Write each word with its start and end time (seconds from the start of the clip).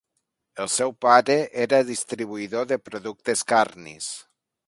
El 0.63 0.69
seu 0.75 0.93
pare 1.05 1.35
era 1.65 1.81
distribuïdor 1.91 2.67
de 2.73 2.81
productes 2.89 3.47
carnis. 3.53 4.09